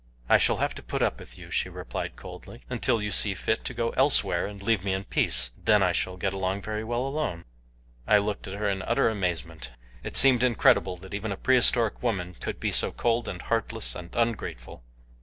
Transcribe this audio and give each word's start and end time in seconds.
"I 0.27 0.39
shall 0.39 0.57
have 0.57 0.73
to 0.73 0.81
put 0.81 1.03
up 1.03 1.19
with 1.19 1.37
you," 1.37 1.51
she 1.51 1.69
replied 1.69 2.15
coldly, 2.15 2.63
"until 2.71 3.03
you 3.03 3.11
see 3.11 3.35
fit 3.35 3.63
to 3.65 3.73
go 3.75 3.91
elsewhere 3.91 4.47
and 4.47 4.59
leave 4.59 4.83
me 4.83 4.93
in 4.95 5.03
peace, 5.03 5.51
then 5.63 5.83
I 5.83 5.91
shall 5.91 6.17
get 6.17 6.33
along 6.33 6.63
very 6.63 6.83
well 6.83 7.05
alone." 7.05 7.45
I 8.07 8.17
looked 8.17 8.47
at 8.47 8.55
her 8.55 8.67
in 8.67 8.81
utter 8.81 9.09
amazement. 9.09 9.73
It 10.01 10.17
seemed 10.17 10.41
incredible 10.41 10.97
that 10.97 11.13
even 11.13 11.31
a 11.31 11.37
prehistoric 11.37 12.01
woman 12.01 12.33
could 12.33 12.59
be 12.59 12.71
so 12.71 12.91
cold 12.91 13.27
and 13.27 13.43
heartless 13.43 13.93
and 13.93 14.09
ungrateful. 14.15 14.83